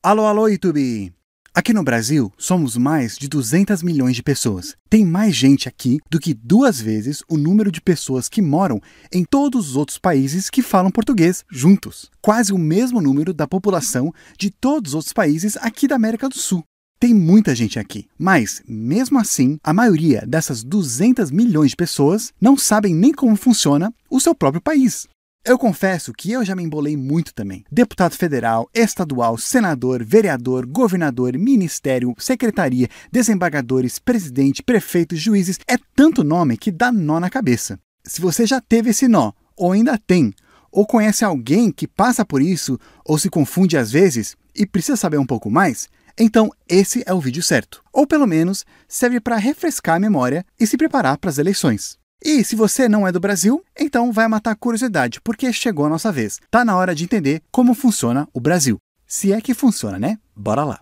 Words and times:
Alô, 0.00 0.26
alô, 0.26 0.46
YouTube! 0.46 1.12
Aqui 1.52 1.72
no 1.72 1.82
Brasil, 1.82 2.32
somos 2.38 2.76
mais 2.76 3.18
de 3.18 3.26
200 3.26 3.82
milhões 3.82 4.14
de 4.14 4.22
pessoas. 4.22 4.76
Tem 4.88 5.04
mais 5.04 5.34
gente 5.34 5.68
aqui 5.68 5.98
do 6.08 6.20
que 6.20 6.32
duas 6.32 6.80
vezes 6.80 7.20
o 7.28 7.36
número 7.36 7.72
de 7.72 7.80
pessoas 7.80 8.28
que 8.28 8.40
moram 8.40 8.80
em 9.12 9.24
todos 9.24 9.70
os 9.70 9.76
outros 9.76 9.98
países 9.98 10.48
que 10.50 10.62
falam 10.62 10.92
português 10.92 11.44
juntos. 11.50 12.12
Quase 12.22 12.52
o 12.52 12.58
mesmo 12.58 13.00
número 13.00 13.34
da 13.34 13.48
população 13.48 14.14
de 14.38 14.52
todos 14.52 14.92
os 14.92 14.94
outros 14.94 15.12
países 15.12 15.56
aqui 15.56 15.88
da 15.88 15.96
América 15.96 16.28
do 16.28 16.38
Sul. 16.38 16.62
Tem 17.00 17.12
muita 17.12 17.52
gente 17.52 17.76
aqui, 17.76 18.06
mas, 18.16 18.62
mesmo 18.68 19.18
assim, 19.18 19.58
a 19.64 19.72
maioria 19.72 20.24
dessas 20.24 20.62
200 20.62 21.32
milhões 21.32 21.70
de 21.70 21.76
pessoas 21.76 22.32
não 22.40 22.56
sabem 22.56 22.94
nem 22.94 23.12
como 23.12 23.34
funciona 23.34 23.92
o 24.08 24.20
seu 24.20 24.32
próprio 24.32 24.62
país. 24.62 25.08
Eu 25.44 25.58
confesso 25.58 26.12
que 26.12 26.30
eu 26.30 26.44
já 26.44 26.54
me 26.54 26.62
embolei 26.62 26.94
muito 26.94 27.32
também. 27.32 27.64
Deputado 27.72 28.14
federal, 28.14 28.68
estadual, 28.74 29.38
senador, 29.38 30.04
vereador, 30.04 30.66
governador, 30.66 31.38
ministério, 31.38 32.14
secretaria, 32.18 32.86
desembargadores, 33.10 33.98
presidente, 33.98 34.62
prefeito, 34.62 35.16
juízes, 35.16 35.58
é 35.66 35.78
tanto 35.96 36.22
nome 36.22 36.58
que 36.58 36.70
dá 36.70 36.92
nó 36.92 37.18
na 37.18 37.30
cabeça. 37.30 37.80
Se 38.04 38.20
você 38.20 38.46
já 38.46 38.60
teve 38.60 38.90
esse 38.90 39.08
nó, 39.08 39.32
ou 39.56 39.72
ainda 39.72 39.96
tem, 39.96 40.34
ou 40.70 40.86
conhece 40.86 41.24
alguém 41.24 41.72
que 41.72 41.88
passa 41.88 42.26
por 42.26 42.42
isso, 42.42 42.78
ou 43.02 43.18
se 43.18 43.30
confunde 43.30 43.78
às 43.78 43.90
vezes 43.90 44.36
e 44.54 44.66
precisa 44.66 44.96
saber 44.96 45.16
um 45.16 45.26
pouco 45.26 45.50
mais, 45.50 45.88
então 46.18 46.50
esse 46.68 47.02
é 47.06 47.14
o 47.14 47.20
vídeo 47.20 47.42
certo. 47.42 47.82
Ou 47.90 48.06
pelo 48.06 48.26
menos 48.26 48.66
serve 48.86 49.18
para 49.18 49.36
refrescar 49.36 49.96
a 49.96 50.00
memória 50.00 50.44
e 50.60 50.66
se 50.66 50.76
preparar 50.76 51.16
para 51.16 51.30
as 51.30 51.38
eleições. 51.38 51.96
E 52.22 52.42
se 52.42 52.56
você 52.56 52.88
não 52.88 53.06
é 53.06 53.12
do 53.12 53.20
Brasil, 53.20 53.64
então 53.78 54.12
vai 54.12 54.26
matar 54.26 54.50
a 54.50 54.56
curiosidade, 54.56 55.20
porque 55.20 55.52
chegou 55.52 55.86
a 55.86 55.88
nossa 55.88 56.10
vez. 56.10 56.40
Tá 56.50 56.64
na 56.64 56.76
hora 56.76 56.94
de 56.94 57.04
entender 57.04 57.42
como 57.50 57.74
funciona 57.74 58.28
o 58.32 58.40
Brasil. 58.40 58.78
Se 59.06 59.32
é 59.32 59.40
que 59.40 59.54
funciona, 59.54 59.98
né? 59.98 60.18
Bora 60.34 60.64
lá. 60.64 60.80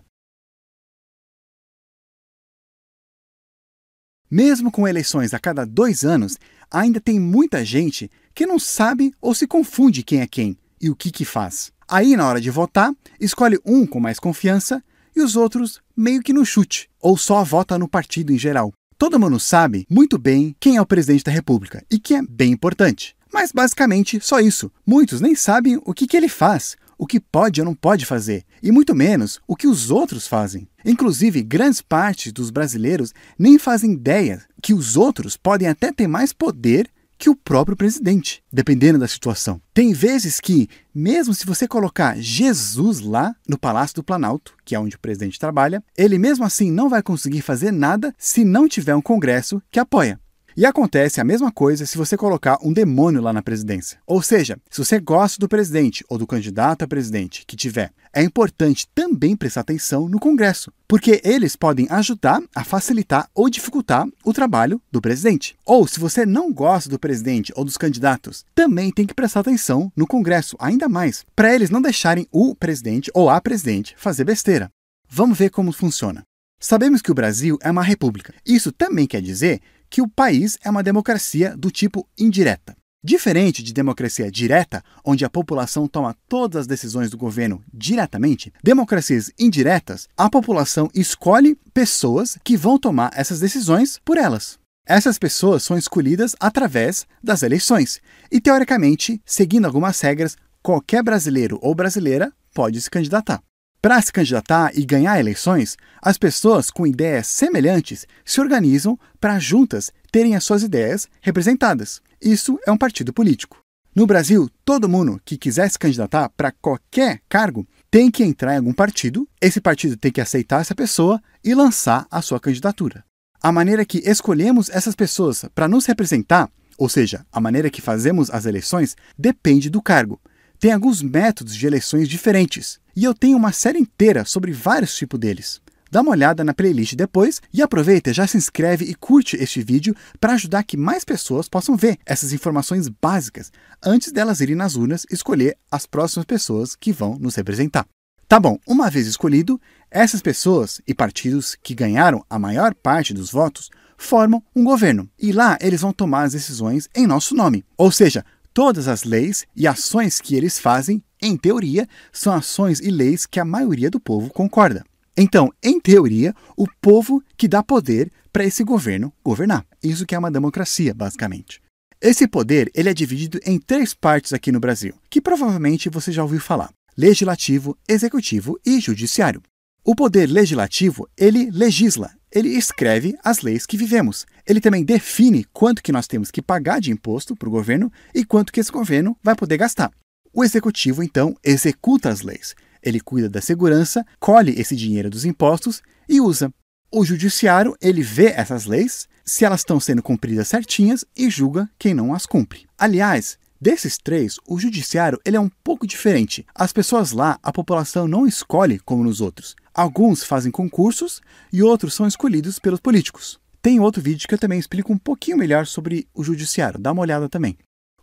Mesmo 4.29 4.71
com 4.71 4.87
eleições 4.87 5.33
a 5.33 5.39
cada 5.39 5.65
dois 5.65 6.03
anos, 6.03 6.37
ainda 6.69 6.99
tem 6.99 7.19
muita 7.19 7.63
gente 7.63 8.11
que 8.33 8.45
não 8.45 8.59
sabe 8.59 9.13
ou 9.21 9.33
se 9.33 9.47
confunde 9.47 10.03
quem 10.03 10.19
é 10.19 10.27
quem 10.27 10.57
e 10.81 10.89
o 10.89 10.95
que, 10.95 11.11
que 11.11 11.23
faz. 11.23 11.71
Aí, 11.87 12.17
na 12.17 12.27
hora 12.27 12.41
de 12.41 12.51
votar, 12.51 12.93
escolhe 13.19 13.57
um 13.65 13.87
com 13.87 13.99
mais 13.99 14.19
confiança 14.19 14.83
e 15.15 15.21
os 15.21 15.37
outros 15.37 15.81
meio 15.95 16.21
que 16.21 16.33
no 16.33 16.45
chute, 16.45 16.89
ou 16.99 17.17
só 17.17 17.43
vota 17.43 17.77
no 17.77 17.87
partido 17.87 18.33
em 18.33 18.37
geral. 18.37 18.73
Todo 18.99 19.19
mundo 19.19 19.39
sabe 19.39 19.85
muito 19.87 20.17
bem 20.17 20.55
quem 20.59 20.77
é 20.77 20.81
o 20.81 20.85
presidente 20.85 21.23
da 21.23 21.31
República 21.31 21.85
e 21.87 21.99
que 21.99 22.15
é 22.15 22.21
bem 22.23 22.51
importante. 22.51 23.15
Mas 23.31 23.51
basicamente 23.51 24.19
só 24.19 24.39
isso. 24.39 24.71
Muitos 24.83 25.21
nem 25.21 25.35
sabem 25.35 25.79
o 25.85 25.93
que, 25.93 26.07
que 26.07 26.17
ele 26.17 26.27
faz, 26.27 26.75
o 26.97 27.05
que 27.05 27.19
pode 27.19 27.61
ou 27.61 27.65
não 27.65 27.75
pode 27.75 28.07
fazer, 28.07 28.43
e 28.61 28.71
muito 28.71 28.95
menos 28.95 29.39
o 29.47 29.55
que 29.55 29.67
os 29.67 29.91
outros 29.91 30.25
fazem. 30.25 30.67
Inclusive, 30.83 31.43
grandes 31.43 31.79
partes 31.79 32.31
dos 32.33 32.49
brasileiros 32.49 33.13
nem 33.37 33.59
fazem 33.59 33.93
ideia 33.93 34.43
que 34.63 34.73
os 34.73 34.97
outros 34.97 35.37
podem 35.37 35.67
até 35.67 35.91
ter 35.91 36.07
mais 36.07 36.33
poder 36.33 36.89
que 37.17 37.29
o 37.29 37.35
próprio 37.35 37.75
presidente, 37.75 38.43
dependendo 38.51 38.99
da 38.99 39.07
situação. 39.07 39.61
Tem 39.73 39.93
vezes 39.93 40.39
que, 40.39 40.69
mesmo 40.93 41.33
se 41.33 41.45
você 41.45 41.67
colocar 41.67 42.17
Jesus 42.17 42.99
lá 42.99 43.35
no 43.47 43.57
Palácio 43.57 43.95
do 43.95 44.03
Planalto, 44.03 44.55
que 44.63 44.75
é 44.75 44.79
onde 44.79 44.95
o 44.95 44.99
presidente 44.99 45.39
trabalha, 45.39 45.83
ele 45.97 46.17
mesmo 46.17 46.45
assim 46.45 46.71
não 46.71 46.89
vai 46.89 47.01
conseguir 47.01 47.41
fazer 47.41 47.71
nada 47.71 48.13
se 48.17 48.43
não 48.43 48.67
tiver 48.67 48.95
um 48.95 49.01
Congresso 49.01 49.61
que 49.71 49.79
apoia. 49.79 50.19
E 50.59 50.65
acontece 50.65 51.21
a 51.21 51.23
mesma 51.23 51.51
coisa 51.51 51.85
se 51.85 51.99
você 51.99 52.17
colocar 52.17 52.57
um 52.63 52.73
demônio 52.73 53.21
lá 53.21 53.31
na 53.31 53.43
presidência. 53.43 53.99
Ou 54.07 54.23
seja, 54.23 54.57
se 54.71 54.83
você 54.83 54.99
gosta 54.99 55.39
do 55.39 55.47
presidente 55.47 56.03
ou 56.09 56.17
do 56.17 56.25
candidato 56.25 56.81
a 56.81 56.87
presidente 56.87 57.45
que 57.45 57.55
tiver, 57.55 57.91
é 58.11 58.23
importante 58.23 58.87
também 58.95 59.35
prestar 59.35 59.61
atenção 59.61 60.09
no 60.09 60.19
Congresso, 60.19 60.73
porque 60.87 61.21
eles 61.23 61.55
podem 61.55 61.85
ajudar 61.91 62.41
a 62.55 62.63
facilitar 62.63 63.29
ou 63.35 63.51
dificultar 63.51 64.07
o 64.25 64.33
trabalho 64.33 64.81
do 64.91 64.99
presidente. 64.99 65.55
Ou 65.63 65.85
se 65.85 65.99
você 65.99 66.25
não 66.25 66.51
gosta 66.51 66.89
do 66.89 66.97
presidente 66.97 67.53
ou 67.55 67.63
dos 67.63 67.77
candidatos, 67.77 68.43
também 68.55 68.91
tem 68.91 69.05
que 69.05 69.13
prestar 69.13 69.41
atenção 69.41 69.91
no 69.95 70.07
Congresso, 70.07 70.57
ainda 70.59 70.89
mais, 70.89 71.23
para 71.35 71.53
eles 71.53 71.69
não 71.69 71.83
deixarem 71.83 72.27
o 72.31 72.55
presidente 72.55 73.11
ou 73.13 73.29
a 73.29 73.39
presidente 73.39 73.93
fazer 73.95 74.23
besteira. 74.23 74.71
Vamos 75.07 75.37
ver 75.37 75.51
como 75.51 75.71
funciona. 75.71 76.23
Sabemos 76.59 77.03
que 77.03 77.11
o 77.11 77.13
Brasil 77.13 77.59
é 77.61 77.69
uma 77.69 77.83
república. 77.83 78.33
Isso 78.43 78.71
também 78.71 79.05
quer 79.05 79.21
dizer 79.21 79.61
que 79.89 80.01
o 80.01 80.07
país 80.07 80.57
é 80.63 80.69
uma 80.69 80.83
democracia 80.83 81.55
do 81.55 81.71
tipo 81.71 82.07
indireta. 82.17 82.75
Diferente 83.03 83.63
de 83.63 83.73
democracia 83.73 84.29
direta, 84.29 84.83
onde 85.05 85.23
a 85.23 85.29
população 85.29 85.87
toma 85.87 86.15
todas 86.27 86.61
as 86.61 86.67
decisões 86.67 87.09
do 87.09 87.17
governo 87.17 87.63
diretamente, 87.73 88.51
democracias 88.63 89.31
indiretas, 89.39 90.07
a 90.17 90.29
população 90.29 90.89
escolhe 90.93 91.57
pessoas 91.73 92.37
que 92.43 92.57
vão 92.57 92.77
tomar 92.77 93.11
essas 93.15 93.39
decisões 93.39 93.99
por 94.03 94.17
elas. 94.17 94.59
Essas 94.85 95.19
pessoas 95.19 95.63
são 95.63 95.77
escolhidas 95.77 96.35
através 96.39 97.05
das 97.23 97.43
eleições 97.43 98.01
e, 98.31 98.41
teoricamente, 98.41 99.21
seguindo 99.25 99.65
algumas 99.65 99.99
regras, 100.01 100.35
qualquer 100.61 101.03
brasileiro 101.03 101.59
ou 101.61 101.75
brasileira 101.75 102.33
pode 102.53 102.81
se 102.81 102.89
candidatar. 102.89 103.41
Para 103.81 104.01
se 104.01 104.11
candidatar 104.11 104.71
e 104.75 104.83
ganhar 104.83 105.19
eleições, 105.19 105.77
as 106.01 106.17
pessoas 106.17 106.71
com 106.71 106.87
ideias 106.87 107.27
semelhantes 107.27 108.07
se 108.25 108.41
organizam 108.41 108.99
para 109.19 109.37
juntas 109.37 109.91
terem 110.11 110.35
as 110.35 110.43
suas 110.43 110.63
ideias 110.63 111.07
representadas. 111.21 112.01
Isso 112.19 112.59
é 112.65 112.71
um 112.71 112.77
partido 112.77 113.13
político. 113.13 113.59
No 113.95 114.07
Brasil, 114.07 114.49
todo 114.65 114.89
mundo 114.89 115.21
que 115.23 115.37
quiser 115.37 115.69
se 115.69 115.77
candidatar 115.77 116.29
para 116.29 116.51
qualquer 116.51 117.21
cargo 117.29 117.67
tem 117.89 118.09
que 118.11 118.23
entrar 118.23 118.53
em 118.53 118.57
algum 118.57 118.73
partido, 118.73 119.27
esse 119.39 119.61
partido 119.61 119.95
tem 119.95 120.11
que 120.11 120.21
aceitar 120.21 120.61
essa 120.61 120.75
pessoa 120.75 121.21
e 121.43 121.53
lançar 121.53 122.05
a 122.09 122.21
sua 122.21 122.39
candidatura. 122.39 123.03
A 123.41 123.51
maneira 123.51 123.85
que 123.85 123.99
escolhemos 123.99 124.69
essas 124.69 124.95
pessoas 124.95 125.45
para 125.53 125.67
nos 125.67 125.85
representar, 125.85 126.49
ou 126.77 126.89
seja, 126.89 127.25
a 127.31 127.39
maneira 127.39 127.69
que 127.69 127.81
fazemos 127.81 128.29
as 128.31 128.45
eleições, 128.45 128.95
depende 129.17 129.69
do 129.69 129.81
cargo. 129.81 130.19
Tem 130.59 130.71
alguns 130.71 131.03
métodos 131.03 131.55
de 131.55 131.67
eleições 131.67 132.09
diferentes, 132.09 132.79
e 132.95 133.03
eu 133.03 133.13
tenho 133.13 133.37
uma 133.37 133.51
série 133.51 133.77
inteira 133.77 134.25
sobre 134.25 134.51
vários 134.51 134.95
tipos 134.95 135.19
deles. 135.19 135.61
Dá 135.91 136.01
uma 136.01 136.09
olhada 136.09 136.43
na 136.43 136.53
playlist 136.53 136.95
depois 136.95 137.39
e 137.53 137.61
aproveita, 137.61 138.11
já 138.11 138.25
se 138.25 138.37
inscreve 138.37 138.83
e 138.83 138.95
curte 138.95 139.37
este 139.37 139.61
vídeo 139.61 139.95
para 140.19 140.33
ajudar 140.33 140.63
que 140.63 140.75
mais 140.75 141.05
pessoas 141.05 141.47
possam 141.47 141.77
ver 141.77 141.99
essas 142.05 142.33
informações 142.33 142.89
básicas 142.89 143.51
antes 143.85 144.11
delas 144.11 144.41
irem 144.41 144.55
nas 144.55 144.75
urnas 144.75 145.05
escolher 145.11 145.55
as 145.71 145.85
próximas 145.85 146.25
pessoas 146.25 146.75
que 146.75 146.91
vão 146.91 147.19
nos 147.19 147.35
representar. 147.35 147.85
Tá 148.27 148.39
bom, 148.39 148.57
uma 148.67 148.89
vez 148.89 149.05
escolhido, 149.05 149.61
essas 149.91 150.21
pessoas 150.23 150.81
e 150.87 150.93
partidos 150.93 151.55
que 151.61 151.75
ganharam 151.75 152.25
a 152.27 152.39
maior 152.39 152.73
parte 152.73 153.13
dos 153.13 153.31
votos 153.31 153.69
formam 153.97 154.43
um 154.55 154.63
governo 154.63 155.09
e 155.17 155.31
lá 155.31 155.57
eles 155.61 155.81
vão 155.81 155.93
tomar 155.93 156.23
as 156.23 156.33
decisões 156.33 156.89
em 156.95 157.07
nosso 157.07 157.33
nome. 157.35 157.63
Ou 157.77 157.91
seja, 157.91 158.25
todas 158.57 158.87
as 158.87 159.03
leis 159.03 159.45
e 159.55 159.67
ações 159.67 160.19
que 160.19 160.33
eles 160.33 160.57
fazem 160.57 161.03
em 161.21 161.37
teoria, 161.37 161.87
são 162.11 162.33
ações 162.33 162.79
e 162.79 162.89
leis 162.89 163.23
que 163.23 163.39
a 163.39 163.45
maioria 163.45 163.87
do 163.87 163.99
povo 163.99 164.31
concorda. 164.31 164.83
Então, 165.15 165.53
em 165.61 165.79
teoria, 165.79 166.33
o 166.57 166.65
povo 166.81 167.21
que 167.37 167.47
dá 167.47 167.61
poder 167.61 168.11
para 168.33 168.43
esse 168.43 168.63
governo 168.63 169.13
governar. 169.23 169.63
Isso 169.83 170.07
que 170.07 170.15
é 170.15 170.17
uma 170.17 170.31
democracia, 170.31 170.91
basicamente. 170.91 171.61
Esse 172.01 172.27
poder 172.27 172.71
ele 172.73 172.89
é 172.89 172.95
dividido 172.95 173.39
em 173.45 173.59
três 173.59 173.93
partes 173.93 174.33
aqui 174.33 174.51
no 174.51 174.59
Brasil, 174.59 174.95
que 175.07 175.21
provavelmente 175.21 175.87
você 175.87 176.11
já 176.11 176.23
ouviu 176.23 176.39
falar: 176.39 176.71
legislativo, 176.97 177.77
executivo 177.87 178.59
e 178.65 178.79
judiciário. 178.79 179.43
O 179.85 179.93
poder 179.93 180.25
legislativo, 180.25 181.07
ele 181.15 181.51
legisla, 181.51 182.11
ele 182.31 182.49
escreve 182.49 183.17
as 183.23 183.41
leis 183.41 183.65
que 183.65 183.77
vivemos. 183.77 184.25
Ele 184.45 184.61
também 184.61 184.83
define 184.83 185.45
quanto 185.53 185.81
que 185.81 185.91
nós 185.91 186.07
temos 186.07 186.29
que 186.29 186.41
pagar 186.41 186.79
de 186.79 186.91
imposto 186.91 187.35
para 187.35 187.47
o 187.47 187.51
governo 187.51 187.91
e 188.13 188.25
quanto 188.25 188.51
que 188.51 188.59
esse 188.59 188.71
governo 188.71 189.17
vai 189.23 189.35
poder 189.35 189.57
gastar. 189.57 189.91
O 190.33 190.43
executivo, 190.43 191.01
então, 191.01 191.35
executa 191.43 192.09
as 192.09 192.21
leis. 192.21 192.55
Ele 192.83 192.99
cuida 192.99 193.29
da 193.29 193.41
segurança, 193.41 194.05
colhe 194.19 194.59
esse 194.59 194.75
dinheiro 194.75 195.09
dos 195.09 195.25
impostos 195.25 195.81
e 196.07 196.21
usa. 196.21 196.53
O 196.91 197.03
judiciário, 197.03 197.75
ele 197.81 198.01
vê 198.01 198.27
essas 198.27 198.65
leis, 198.65 199.07
se 199.25 199.43
elas 199.43 199.61
estão 199.61 199.79
sendo 199.79 200.01
cumpridas 200.01 200.47
certinhas 200.47 201.03
e 201.15 201.29
julga 201.29 201.69
quem 201.77 201.93
não 201.93 202.13
as 202.13 202.25
cumpre. 202.25 202.65
Aliás, 202.77 203.37
desses 203.59 203.97
três, 203.97 204.37
o 204.47 204.59
judiciário 204.59 205.19
ele 205.25 205.37
é 205.37 205.39
um 205.39 205.49
pouco 205.63 205.87
diferente. 205.87 206.45
As 206.53 206.71
pessoas 206.71 207.11
lá, 207.11 207.39
a 207.41 207.51
população 207.51 208.07
não 208.07 208.27
escolhe 208.27 208.79
como 208.79 209.03
nos 209.03 209.21
outros. 209.21 209.55
Alguns 209.73 210.23
fazem 210.23 210.51
concursos 210.51 211.21
e 211.51 211.61
outros 211.61 211.93
são 211.93 212.07
escolhidos 212.07 212.59
pelos 212.59 212.79
políticos. 212.79 213.39
Tem 213.61 213.79
outro 213.79 214.01
vídeo 214.01 214.27
que 214.27 214.33
eu 214.33 214.39
também 214.39 214.59
explico 214.59 214.93
um 214.93 214.97
pouquinho 214.97 215.37
melhor 215.37 215.65
sobre 215.65 216.07
o 216.13 216.23
judiciário, 216.23 216.79
dá 216.79 216.91
uma 216.91 217.01
olhada 217.01 217.27
também. 217.27 217.57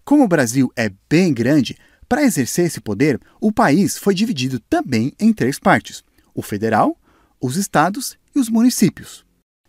Como 0.04 0.24
o 0.24 0.28
Brasil 0.28 0.70
é 0.76 0.90
bem 1.08 1.32
grande, 1.32 1.76
para 2.08 2.22
exercer 2.22 2.66
esse 2.66 2.80
poder, 2.80 3.20
o 3.40 3.50
país 3.50 3.96
foi 3.96 4.14
dividido 4.14 4.60
também 4.60 5.12
em 5.18 5.32
três 5.32 5.58
partes: 5.58 6.04
o 6.34 6.42
federal, 6.42 6.98
os 7.40 7.56
estados 7.56 8.16
e 8.34 8.38
os 8.38 8.48
municípios. 8.48 9.24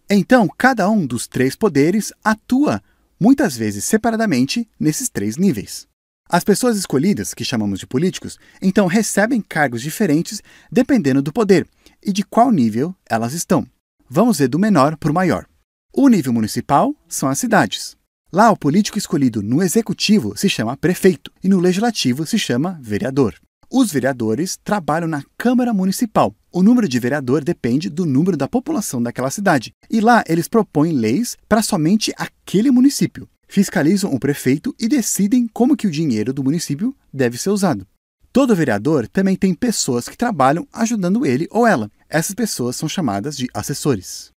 Então, 0.09 0.47
cada 0.57 0.89
um 0.89 1.05
dos 1.05 1.27
três 1.27 1.55
poderes 1.55 2.11
atua, 2.23 2.81
muitas 3.19 3.55
vezes 3.55 3.85
separadamente, 3.85 4.69
nesses 4.79 5.09
três 5.09 5.37
níveis. 5.37 5.87
As 6.27 6.43
pessoas 6.43 6.77
escolhidas, 6.77 7.33
que 7.33 7.45
chamamos 7.45 7.79
de 7.79 7.85
políticos, 7.85 8.39
então 8.61 8.87
recebem 8.87 9.41
cargos 9.41 9.81
diferentes 9.81 10.41
dependendo 10.71 11.21
do 11.21 11.31
poder 11.31 11.67
e 12.03 12.11
de 12.11 12.23
qual 12.23 12.51
nível 12.51 12.95
elas 13.07 13.33
estão. 13.33 13.65
Vamos 14.09 14.39
ver 14.39 14.47
do 14.47 14.59
menor 14.59 14.97
para 14.97 15.11
o 15.11 15.13
maior. 15.13 15.45
O 15.93 16.09
nível 16.09 16.33
municipal 16.33 16.95
são 17.07 17.29
as 17.29 17.39
cidades. 17.39 17.95
Lá, 18.33 18.51
o 18.51 18.57
político 18.57 18.97
escolhido 18.97 19.41
no 19.41 19.63
executivo 19.63 20.35
se 20.35 20.49
chama 20.49 20.75
prefeito 20.75 21.31
e 21.43 21.47
no 21.47 21.59
legislativo 21.59 22.25
se 22.25 22.37
chama 22.37 22.77
vereador. 22.81 23.35
Os 23.71 23.91
vereadores 23.91 24.57
trabalham 24.63 25.07
na 25.07 25.23
Câmara 25.37 25.73
Municipal. 25.73 26.35
O 26.55 26.63
número 26.63 26.87
de 26.87 26.97
vereador 27.01 27.43
depende 27.43 27.89
do 27.89 28.05
número 28.05 28.37
da 28.37 28.47
população 28.47 29.03
daquela 29.03 29.29
cidade. 29.29 29.73
E 29.89 29.99
lá 29.99 30.23
eles 30.25 30.47
propõem 30.47 30.93
leis 30.93 31.35
para 31.49 31.61
somente 31.61 32.13
aquele 32.15 32.71
município. 32.71 33.27
Fiscalizam 33.45 34.13
o 34.13 34.17
prefeito 34.17 34.73
e 34.79 34.87
decidem 34.87 35.49
como 35.49 35.75
que 35.75 35.85
o 35.85 35.91
dinheiro 35.91 36.31
do 36.31 36.41
município 36.41 36.95
deve 37.13 37.37
ser 37.37 37.49
usado. 37.49 37.85
Todo 38.31 38.55
vereador 38.55 39.05
também 39.05 39.35
tem 39.35 39.53
pessoas 39.53 40.07
que 40.07 40.15
trabalham 40.15 40.65
ajudando 40.71 41.25
ele 41.25 41.45
ou 41.51 41.67
ela. 41.67 41.91
Essas 42.07 42.33
pessoas 42.33 42.77
são 42.77 42.87
chamadas 42.87 43.35
de 43.35 43.49
assessores. 43.53 44.31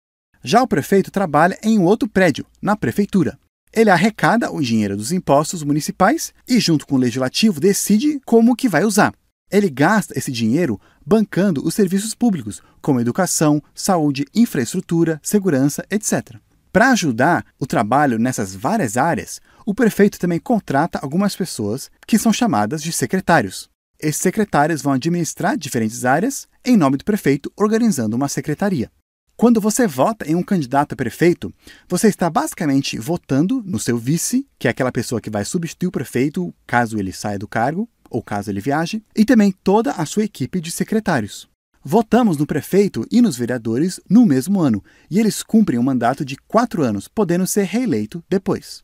Já 0.43 0.63
o 0.63 0.67
prefeito 0.67 1.11
trabalha 1.11 1.59
em 1.63 1.79
um 1.79 1.85
outro 1.85 2.09
prédio, 2.09 2.47
na 2.63 2.75
prefeitura. 2.75 3.39
Ele 3.75 3.91
arrecada 3.91 4.51
o 4.51 4.63
dinheiro 4.63 4.97
dos 4.97 5.13
impostos 5.13 5.63
municipais 5.63 6.33
e, 6.49 6.59
junto 6.61 6.87
com 6.87 6.95
o 6.95 6.99
legislativo, 6.99 7.61
decide 7.61 8.23
como 8.25 8.57
que 8.57 8.71
vai 8.71 8.87
usar. 8.87 9.13
Ele 9.51 9.71
gasta 9.71 10.19
esse 10.19 10.33
dinheiro 10.33 10.81
bancando 11.06 11.64
os 11.64 11.73
serviços 11.73 12.14
públicos, 12.14 12.61
como 12.82 13.00
educação, 13.00 13.62
saúde, 13.73 14.26
infraestrutura, 14.35 15.20
segurança, 15.23 15.87
etc. 15.88 16.37
Para 16.73 16.91
ajudar 16.91 17.47
o 17.58 17.67
trabalho 17.67 18.19
nessas 18.19 18.55
várias 18.55 18.97
áreas, 18.97 19.41
o 19.64 19.73
prefeito 19.73 20.19
também 20.19 20.41
contrata 20.41 20.99
algumas 20.99 21.37
pessoas 21.37 21.91
que 22.06 22.19
são 22.19 22.32
chamadas 22.32 22.82
de 22.82 22.93
secretários. 22.93 23.70
Esses 23.99 24.20
secretários 24.20 24.82
vão 24.82 24.93
administrar 24.93 25.56
diferentes 25.56 26.05
áreas 26.05 26.47
em 26.64 26.76
nome 26.76 26.97
do 26.97 27.05
prefeito, 27.05 27.50
organizando 27.56 28.17
uma 28.17 28.29
secretaria. 28.29 28.91
Quando 29.37 29.61
você 29.61 29.87
vota 29.87 30.31
em 30.31 30.35
um 30.35 30.43
candidato 30.43 30.94
a 30.94 30.97
prefeito, 30.97 31.53
você 31.88 32.08
está 32.08 32.29
basicamente 32.29 32.99
votando 32.99 33.62
no 33.64 33.79
seu 33.79 33.99
vice, 33.99 34.47
que 34.58 34.67
é 34.67 34.70
aquela 34.70 34.91
pessoa 34.91 35.20
que 35.20 35.31
vai 35.31 35.44
substituir 35.44 35.88
o 35.88 35.93
prefeito 35.93 36.55
caso 36.67 36.99
ele 36.99 37.12
saia 37.12 37.38
do 37.38 37.47
cargo 37.47 37.88
ou 38.11 38.23
caso 38.23 38.50
ele 38.50 38.61
viaje, 38.61 39.03
e 39.14 39.25
também 39.25 39.53
toda 39.62 39.93
a 39.93 40.06
sua 40.06 40.25
equipe 40.25 40.61
de 40.61 40.70
secretários. 40.70 41.49
Votamos 41.82 42.37
no 42.37 42.47
prefeito 42.47 43.06
e 43.11 43.23
nos 43.23 43.37
vereadores 43.37 44.00
no 44.11 44.26
mesmo 44.26 44.61
ano, 44.61 44.82
e 45.11 45.20
eles 45.20 45.43
cumprem 45.43 45.79
um 45.79 45.82
mandato 45.82 46.25
de 46.25 46.37
quatro 46.49 46.82
anos, 46.82 47.06
podendo 47.06 47.47
ser 47.47 47.64
reeleito 47.64 48.25
depois. 48.29 48.82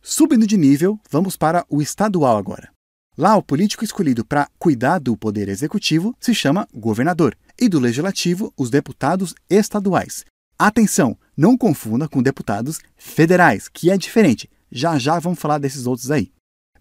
Subindo 0.00 0.46
de 0.46 0.56
nível, 0.56 1.00
vamos 1.10 1.36
para 1.36 1.64
o 1.68 1.82
estadual 1.82 2.36
agora. 2.36 2.70
Lá, 3.16 3.36
o 3.36 3.42
político 3.42 3.84
escolhido 3.84 4.24
para 4.24 4.48
cuidar 4.58 4.98
do 4.98 5.16
poder 5.16 5.48
executivo 5.48 6.16
se 6.20 6.34
chama 6.34 6.68
governador, 6.74 7.36
e 7.60 7.68
do 7.68 7.80
legislativo, 7.80 8.52
os 8.56 8.70
deputados 8.70 9.34
estaduais. 9.48 10.24
Atenção, 10.58 11.16
não 11.36 11.58
confunda 11.58 12.08
com 12.08 12.22
deputados 12.22 12.80
federais, 12.96 13.68
que 13.68 13.90
é 13.90 13.96
diferente. 13.96 14.48
Já 14.70 14.98
já 14.98 15.18
vamos 15.18 15.38
falar 15.38 15.58
desses 15.58 15.86
outros 15.86 16.10
aí. 16.10 16.30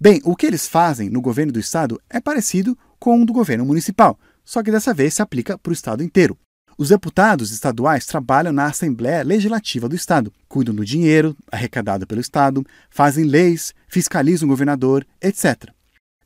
Bem, 0.03 0.19
o 0.25 0.35
que 0.35 0.45
eles 0.45 0.67
fazem 0.67 1.09
no 1.09 1.21
governo 1.21 1.53
do 1.53 1.61
estado 1.61 1.97
é 2.09 2.19
parecido 2.19 2.77
com 2.99 3.21
o 3.21 3.25
do 3.25 3.31
governo 3.31 3.63
municipal, 3.63 4.19
só 4.43 4.61
que 4.61 4.69
dessa 4.69 4.93
vez 4.93 5.13
se 5.13 5.21
aplica 5.21 5.57
para 5.57 5.69
o 5.69 5.73
estado 5.73 6.03
inteiro. 6.03 6.37
Os 6.77 6.89
deputados 6.89 7.51
estaduais 7.51 8.05
trabalham 8.05 8.51
na 8.51 8.65
Assembleia 8.65 9.23
Legislativa 9.23 9.87
do 9.87 9.95
Estado, 9.95 10.33
cuidam 10.49 10.75
do 10.75 10.83
dinheiro 10.83 11.33
arrecadado 11.49 12.05
pelo 12.05 12.19
Estado, 12.19 12.65
fazem 12.89 13.23
leis, 13.23 13.73
fiscalizam 13.87 14.45
o 14.45 14.49
governador, 14.49 15.07
etc. 15.21 15.69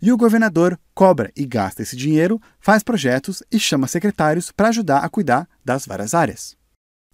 E 0.02 0.12
o 0.12 0.18
governador 0.18 0.80
cobra 0.96 1.32
e 1.36 1.46
gasta 1.46 1.84
esse 1.84 1.96
dinheiro, 1.96 2.42
faz 2.60 2.82
projetos 2.82 3.44
e 3.52 3.60
chama 3.60 3.88
secretários 3.88 4.52
para 4.52 4.70
ajudar 4.70 5.06
a 5.06 5.10
cuidar 5.10 5.48
das 5.64 5.86
várias 5.86 6.16
áreas. 6.16 6.57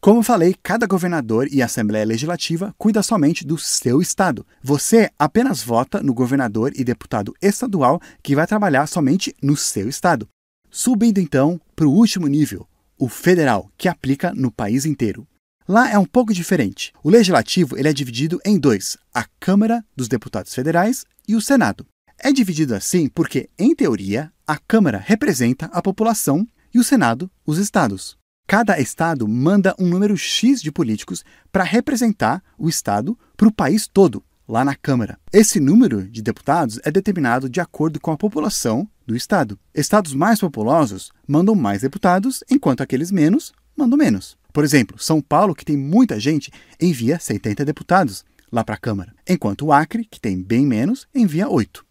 Como 0.04 0.22
falei, 0.22 0.54
cada 0.62 0.86
governador 0.86 1.48
e 1.50 1.62
Assembleia 1.62 2.04
Legislativa 2.06 2.76
cuida 2.78 3.02
somente 3.02 3.48
do 3.48 3.58
seu 3.58 4.02
estado. 4.02 4.46
Você 4.62 5.10
apenas 5.18 5.64
vota 5.64 6.04
no 6.04 6.14
governador 6.14 6.74
e 6.76 6.84
deputado 6.84 7.34
estadual 7.42 8.02
que 8.22 8.36
vai 8.36 8.46
trabalhar 8.46 8.86
somente 8.86 9.34
no 9.42 9.56
seu 9.56 9.88
estado. 9.88 10.28
Subindo 10.70 11.20
então 11.20 11.58
para 11.74 11.88
o 11.88 11.94
último 11.94 12.28
nível, 12.28 12.68
o 13.00 13.08
federal, 13.08 13.72
que 13.78 13.88
aplica 13.88 14.34
no 14.34 14.52
país 14.52 14.86
inteiro. 14.86 15.26
Lá 15.66 15.90
é 15.90 15.98
um 15.98 16.04
pouco 16.04 16.34
diferente. 16.34 16.92
O 17.02 17.10
legislativo 17.10 17.80
ele 17.80 17.88
é 17.88 17.94
dividido 17.94 18.42
em 18.46 18.60
dois: 18.60 18.98
a 19.14 19.26
Câmara 19.40 19.86
dos 19.96 20.10
Deputados 20.10 20.54
Federais 20.54 21.06
e 21.26 21.34
o 21.34 21.40
Senado. 21.40 21.86
É 22.20 22.34
dividido 22.34 22.76
assim 22.76 23.08
porque, 23.08 23.50
em 23.58 23.74
teoria, 23.74 24.34
a 24.46 24.58
Câmara 24.58 24.98
representa 24.98 25.68
a 25.68 25.82
população 25.82 26.46
e 26.74 26.78
o 26.78 26.84
Senado 26.84 27.32
os 27.46 27.58
estados. 27.58 28.22
Cada 28.48 28.80
estado 28.80 29.28
manda 29.28 29.76
um 29.80 29.88
número 29.88 30.18
X 30.18 30.62
de 30.62 30.72
políticos 30.72 31.24
para 31.52 31.64
representar 31.64 32.44
o 32.58 32.70
estado 32.70 33.18
para 33.36 33.48
o 33.48 33.54
país 33.54 33.88
todo, 33.88 34.24
lá 34.48 34.64
na 34.64 34.76
Câmara. 34.76 35.18
Esse 35.32 35.60
número 35.60 36.04
de 36.04 36.22
deputados 36.22 36.80
é 36.84 36.92
determinado 36.92 37.50
de 37.50 37.60
acordo 37.60 38.00
com 38.00 38.12
a 38.12 38.18
população 38.18 38.88
do 39.08 39.16
estado. 39.16 39.58
Estados 39.74 40.14
mais 40.14 40.40
populosos 40.40 41.12
mandam 41.28 41.56
mais 41.56 41.82
deputados, 41.82 42.44
enquanto 42.50 42.82
aqueles 42.82 43.12
menos 43.12 43.54
mandam 43.76 43.98
menos. 43.98 44.38
Por 44.52 44.64
exemplo, 44.64 45.00
São 45.00 45.20
Paulo, 45.20 45.56
que 45.56 45.66
tem 45.66 45.78
muita 45.78 46.20
gente, 46.20 46.52
envia 46.80 47.20
70 47.20 47.66
deputados 47.66 48.24
lá 48.52 48.64
para 48.64 48.76
a 48.76 48.80
Câmara, 48.80 49.16
enquanto 49.28 49.66
o 49.66 49.74
Acre, 49.74 50.06
que 50.06 50.20
tem 50.20 50.40
bem 50.40 50.66
menos, 50.66 51.08
envia 51.16 51.50
8. 51.50 51.84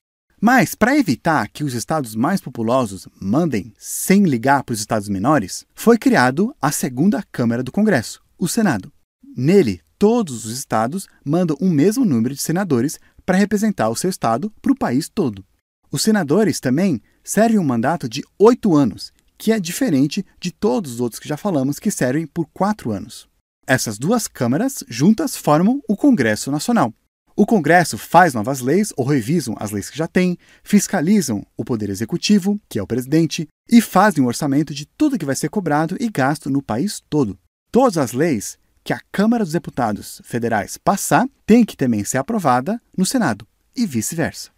Mas, 0.45 0.75
para 0.75 0.99
evitar 0.99 1.47
que 1.47 1.63
os 1.63 1.73
estados 1.73 2.17
mais 2.17 2.41
populosos 2.41 3.07
mandem 3.21 3.73
sem 3.79 4.25
ligar 4.25 4.65
para 4.65 4.73
os 4.73 4.81
estados 4.81 5.09
menores, 5.09 5.65
foi 5.73 5.97
criado 5.97 6.53
a 6.61 6.73
segunda 6.73 7.23
Câmara 7.31 7.63
do 7.63 7.71
Congresso, 7.71 8.21
o 8.37 8.49
Senado. 8.49 8.93
Nele, 9.37 9.81
todos 9.97 10.45
os 10.45 10.59
estados 10.59 11.07
mandam 11.25 11.57
o 11.61 11.71
mesmo 11.71 12.05
número 12.05 12.35
de 12.35 12.43
senadores 12.43 12.99
para 13.25 13.39
representar 13.39 13.89
o 13.89 13.95
seu 13.95 14.11
estado 14.11 14.53
para 14.61 14.73
o 14.73 14.77
país 14.77 15.09
todo. 15.09 15.45
Os 15.93 16.03
senadores 16.03 16.59
também 16.59 17.01
servem 17.23 17.61
um 17.61 17.65
mandato 17.65 18.09
de 18.09 18.25
oito 18.37 18.75
anos, 18.75 19.13
que 19.39 19.53
é 19.53 19.61
diferente 19.61 20.27
de 20.41 20.51
todos 20.51 20.95
os 20.95 21.01
outros 21.01 21.21
que 21.21 21.29
já 21.29 21.37
falamos, 21.37 21.79
que 21.79 21.89
servem 21.89 22.27
por 22.27 22.49
quatro 22.53 22.91
anos. 22.91 23.29
Essas 23.65 23.97
duas 23.97 24.27
câmaras 24.27 24.83
juntas 24.89 25.37
formam 25.37 25.81
o 25.87 25.97
Congresso 25.97 26.51
Nacional. 26.51 26.93
O 27.35 27.47
Congresso 27.47 27.97
faz 27.97 28.35
novas 28.35 28.61
leis 28.61 28.93
ou 28.97 29.07
revisam 29.07 29.55
as 29.59 29.71
leis 29.71 29.89
que 29.89 29.97
já 29.97 30.07
tem, 30.07 30.37
fiscalizam 30.63 31.45
o 31.57 31.65
Poder 31.65 31.89
Executivo, 31.89 32.61
que 32.69 32.79
é 32.79 32.83
o 32.83 32.87
presidente, 32.87 33.49
e 33.71 33.81
fazem 33.81 34.23
um 34.23 34.27
orçamento 34.27 34.75
de 34.75 34.85
tudo 34.85 35.19
que 35.19 35.25
vai 35.25 35.35
ser 35.35 35.49
cobrado 35.49 35.97
e 35.99 36.11
gasto 36.11 36.51
no 36.51 36.63
país 36.63 37.03
todo. 37.09 37.39
Todas 37.71 37.97
as 37.97 38.13
leis 38.13 38.59
que 38.85 38.93
a 38.93 39.01
Câmara 39.11 39.45
dos 39.45 39.53
Deputados 39.53 40.21
Federais 40.25 40.77
passar 40.77 41.27
têm 41.47 41.65
que 41.65 41.77
também 41.77 42.05
ser 42.05 42.19
aprovada 42.19 42.81
no 42.97 43.07
Senado, 43.07 43.47
e 43.75 43.87
vice-versa. 43.87 44.51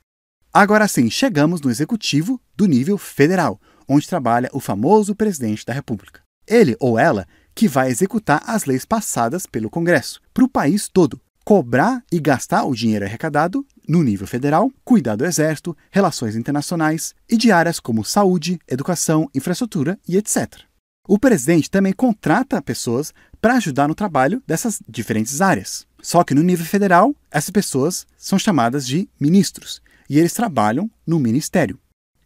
Agora 0.52 0.88
sim, 0.88 1.08
chegamos 1.10 1.60
no 1.60 1.70
Executivo 1.70 2.40
do 2.56 2.66
nível 2.66 2.99
federal, 2.99 3.60
onde 3.88 4.08
trabalha 4.08 4.50
o 4.52 4.60
famoso 4.60 5.14
presidente 5.14 5.64
da 5.64 5.72
República. 5.72 6.22
Ele 6.46 6.76
ou 6.80 6.99
ela 6.99 7.26
que 7.54 7.68
vai 7.68 7.88
executar 7.88 8.42
as 8.46 8.64
leis 8.64 8.84
passadas 8.84 9.46
pelo 9.46 9.70
Congresso, 9.70 10.20
para 10.32 10.44
o 10.44 10.49
país 10.49 10.88
todo, 10.88 11.20
cobrar 11.44 12.02
e 12.10 12.18
gastar 12.18 12.64
o 12.64 12.74
dinheiro 12.74 13.04
arrecadado 13.04 13.66
no 13.86 14.02
nível 14.02 14.26
federal, 14.26 14.70
cuidar 14.84 15.14
do 15.14 15.26
exército, 15.26 15.76
relações 15.90 16.36
internacionais 16.36 17.14
e 17.28 17.36
de 17.36 17.52
áreas 17.52 17.78
como 17.78 18.04
saúde, 18.04 18.58
educação, 18.66 19.28
infraestrutura 19.34 19.98
e 20.08 20.16
etc. 20.16 20.62
O 21.06 21.18
presidente 21.18 21.70
também 21.70 21.92
contrata 21.92 22.62
pessoas 22.62 23.12
para 23.40 23.56
ajudar 23.56 23.86
no 23.86 23.94
trabalho 23.94 24.42
dessas 24.46 24.80
diferentes 24.88 25.42
áreas. 25.42 25.86
Só 26.00 26.24
que 26.24 26.34
no 26.34 26.42
nível 26.42 26.64
federal, 26.64 27.14
essas 27.30 27.50
pessoas 27.50 28.06
são 28.16 28.38
chamadas 28.38 28.86
de 28.86 29.06
ministros 29.20 29.82
e 30.08 30.18
eles 30.18 30.32
trabalham 30.32 30.90
no 31.06 31.20
ministério. 31.20 31.78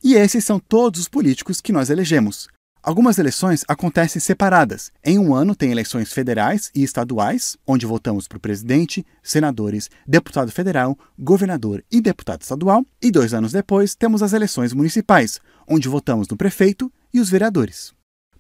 E 0.03 0.15
esses 0.15 0.45
são 0.45 0.61
todos 0.61 1.01
os 1.01 1.09
políticos 1.09 1.61
que 1.61 1.73
nós 1.73 1.91
elegemos, 1.91 2.49
Algumas 2.83 3.19
eleições 3.19 3.65
acontecem 3.67 4.21
separadas. 4.21 4.93
Em 5.05 5.19
um 5.19 5.35
ano 5.35 5.55
tem 5.55 5.71
eleições 5.71 6.13
federais 6.13 6.71
e 6.75 6.83
estaduais, 6.85 7.57
onde 7.67 7.85
votamos 7.85 8.29
para 8.29 8.39
o 8.39 8.41
presidente, 8.41 9.05
senadores, 9.23 9.91
deputado 10.07 10.53
federal, 10.53 10.97
governador 11.19 11.85
e 11.91 12.01
deputado 12.01 12.43
estadual, 12.43 12.85
e 13.03 13.11
dois 13.11 13.35
anos 13.35 13.53
depois 13.53 13.95
temos 13.95 14.23
as 14.23 14.33
eleições 14.33 14.73
municipais, 14.73 15.41
onde 15.67 15.89
votamos 15.89 16.29
no 16.29 16.37
prefeito 16.37 16.91
e 17.13 17.21
os 17.21 17.29
vereadores. 17.29 17.93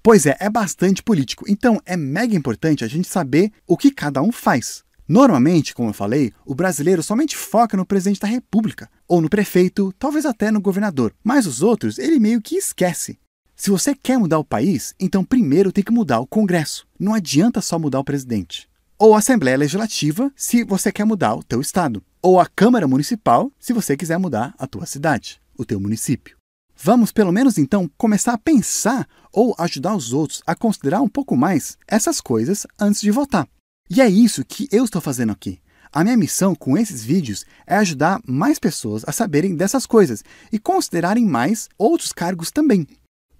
Pois 0.03 0.25
é, 0.25 0.37
é 0.39 0.49
bastante 0.49 1.03
político, 1.03 1.45
então 1.49 1.81
é 1.85 1.97
mega 1.97 2.37
importante 2.37 2.85
a 2.85 2.89
gente 2.89 3.09
saber 3.09 3.51
o 3.67 3.77
que 3.77 3.91
cada 3.91 4.23
um 4.23 4.31
faz. 4.31 4.85
Normalmente, 5.07 5.75
como 5.75 5.89
eu 5.89 5.95
falei, 5.95 6.33
o 6.47 6.55
brasileiro 6.55 7.03
somente 7.03 7.37
foca 7.37 7.77
no 7.77 7.85
presidente 7.85 8.21
da 8.21 8.29
república, 8.29 8.89
ou 9.09 9.21
no 9.21 9.29
prefeito, 9.29 9.93
talvez 9.99 10.25
até 10.25 10.51
no 10.51 10.61
governador, 10.61 11.13
mas 11.25 11.47
os 11.47 11.61
outros 11.61 11.99
ele 11.99 12.21
meio 12.21 12.41
que 12.41 12.57
esquece. 12.57 13.19
Se 13.61 13.71
você 13.71 13.93
quer 13.93 14.17
mudar 14.17 14.39
o 14.39 14.45
país, 14.45 14.95
então 15.01 15.25
primeiro 15.25 15.73
tem 15.73 15.83
que 15.83 15.91
mudar 15.91 16.21
o 16.21 16.27
Congresso. 16.29 16.87
Não 16.97 17.13
adianta 17.13 17.61
só 17.61 17.77
mudar 17.77 17.99
o 17.99 18.05
presidente. 18.05 18.71
Ou 18.97 19.17
a 19.17 19.19
Assembleia 19.19 19.59
Legislativa, 19.59 20.33
se 20.37 20.63
você 20.63 20.93
quer 20.93 21.05
mudar 21.05 21.35
o 21.35 21.43
teu 21.43 21.61
estado. 21.61 22.01
ou 22.23 22.39
a 22.39 22.47
Câmara 22.47 22.87
Municipal, 22.87 23.51
se 23.59 23.73
você 23.73 23.97
quiser 23.97 24.17
mudar 24.17 24.55
a 24.59 24.67
tua 24.69 24.87
cidade, 24.87 25.41
o 25.57 25.65
teu 25.65 25.81
município. 25.81 26.37
Vamos, 26.77 27.11
pelo 27.11 27.33
menos 27.33 27.59
então, 27.59 27.91
começar 27.99 28.35
a 28.35 28.39
pensar 28.39 29.09
ou 29.33 29.57
ajudar 29.59 29.97
os 29.97 30.13
outros 30.13 30.41
a 30.47 30.55
considerar 30.55 31.03
um 31.03 31.09
pouco 31.09 31.37
mais 31.37 31.77
essas 31.89 32.21
coisas 32.21 32.65
antes 32.79 33.01
de 33.01 33.11
votar. 33.11 33.49
E 33.91 34.01
é 34.01 34.09
isso 34.09 34.45
que 34.45 34.69
eu 34.71 34.85
estou 34.85 35.01
fazendo 35.01 35.33
aqui. 35.33 35.61
A 35.93 36.05
minha 36.05 36.17
missão 36.17 36.55
com 36.55 36.79
esses 36.79 37.05
vídeos 37.05 37.45
é 37.67 37.75
ajudar 37.77 38.21
mais 38.25 38.61
pessoas 38.61 39.03
a 39.05 39.11
saberem 39.11 39.57
dessas 39.57 39.85
coisas 39.85 40.23
e 40.53 40.61
considerarem 40.61 41.25
mais 41.27 41.69
outros 41.77 42.13
cargos 42.13 42.53
também. 42.53 42.87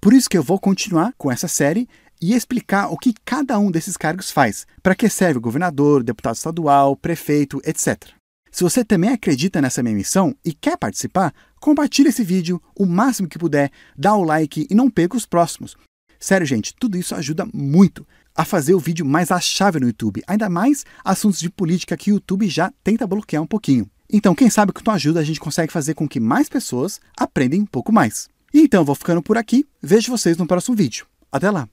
Por 0.01 0.13
isso 0.13 0.31
que 0.31 0.39
eu 0.39 0.43
vou 0.43 0.61
continuar 0.61 1.13
com 1.19 1.31
essa 1.31 1.49
série 1.49 1.89
e 2.23 2.35
explicar 2.35 2.89
o 2.89 2.97
que 2.97 3.15
cada 3.25 3.59
um 3.59 3.71
desses 3.71 3.97
cargos 3.97 4.31
faz, 4.31 4.67
para 4.83 4.95
que 4.95 5.09
serve 5.09 5.39
o 5.39 5.41
governador, 5.41 6.03
deputado 6.03 6.37
estadual, 6.37 6.97
prefeito, 6.97 7.61
etc. 7.65 8.09
Se 8.51 8.63
você 8.63 8.85
também 8.85 9.11
acredita 9.11 9.61
nessa 9.61 9.83
minha 9.83 9.95
missão 9.95 10.35
e 10.45 10.53
quer 10.53 10.77
participar, 10.77 11.35
compartilhe 11.61 12.09
esse 12.09 12.23
vídeo 12.23 12.63
o 12.77 12.87
máximo 12.87 13.29
que 13.29 13.39
puder, 13.39 13.71
dá 13.97 14.15
o 14.15 14.23
like 14.23 14.67
e 14.71 14.75
não 14.75 14.89
perca 14.89 15.17
os 15.17 15.27
próximos. 15.27 15.77
Sério, 16.19 16.47
gente, 16.47 16.75
tudo 16.75 16.97
isso 16.97 17.15
ajuda 17.15 17.47
muito 17.53 18.07
a 18.35 18.45
fazer 18.45 18.75
o 18.75 18.81
vídeo 18.81 19.05
mais 19.05 19.31
achável 19.31 19.81
no 19.81 19.89
YouTube, 19.89 20.23
ainda 20.27 20.49
mais 20.49 20.85
assuntos 21.05 21.41
de 21.41 21.51
política 21.51 21.97
que 21.97 22.11
o 22.11 22.15
YouTube 22.15 22.49
já 22.49 22.73
tenta 22.85 23.07
bloquear 23.07 23.43
um 23.43 23.47
pouquinho. 23.47 23.89
Então, 24.11 24.35
quem 24.35 24.49
sabe 24.49 24.73
com 24.73 24.81
tua 24.81 24.95
ajuda 24.95 25.21
a 25.21 25.25
gente 25.25 25.41
consegue 25.41 25.73
fazer 25.73 25.95
com 25.95 26.09
que 26.09 26.19
mais 26.19 26.49
pessoas 26.49 27.01
aprendem 27.17 27.61
um 27.61 27.67
pouco 27.67 27.93
mais. 27.93 28.29
Então, 28.53 28.85
vou 28.85 28.95
ficando 28.95 29.23
por 29.23 29.37
aqui. 29.37 29.67
Vejo 29.83 30.11
vocês 30.11 30.37
no 30.37 30.47
próximo 30.47 30.77
vídeo. 30.77 31.07
Até 31.31 31.51
lá! 31.51 31.69